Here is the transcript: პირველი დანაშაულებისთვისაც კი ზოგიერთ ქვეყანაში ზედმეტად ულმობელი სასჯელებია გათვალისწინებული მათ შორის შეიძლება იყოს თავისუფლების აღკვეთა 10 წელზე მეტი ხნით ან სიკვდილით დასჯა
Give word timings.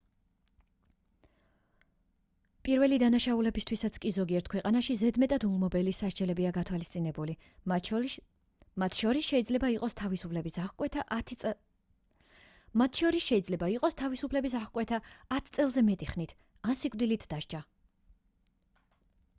პირველი 2.67 2.97
დანაშაულებისთვისაც 3.03 3.99
კი 4.05 4.11
ზოგიერთ 4.15 4.47
ქვეყანაში 4.53 4.95
ზედმეტად 5.01 5.45
ულმობელი 5.49 5.93
სასჯელებია 5.99 6.53
გათვალისწინებული 6.57 7.35
მათ 7.73 9.03
შორის 9.03 9.29
შეიძლება 9.33 9.69
იყოს 13.77 14.01
თავისუფლების 14.03 14.61
აღკვეთა 14.65 15.05
10 15.39 15.57
წელზე 15.59 15.85
მეტი 15.93 16.11
ხნით 16.17 16.37
ან 16.71 16.81
სიკვდილით 16.85 17.29
დასჯა 17.35 17.63